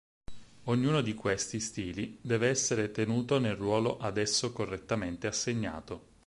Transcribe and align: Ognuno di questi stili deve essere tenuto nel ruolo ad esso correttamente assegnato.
Ognuno 0.63 1.01
di 1.01 1.13
questi 1.13 1.59
stili 1.59 2.17
deve 2.23 2.49
essere 2.49 2.89
tenuto 2.89 3.37
nel 3.37 3.55
ruolo 3.55 3.99
ad 3.99 4.17
esso 4.17 4.51
correttamente 4.51 5.27
assegnato. 5.27 6.07